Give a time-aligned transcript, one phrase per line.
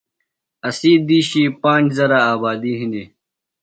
[0.67, 3.09] اسی دِیشی پانج ذرہ آبادیۡ ہنیۡ۔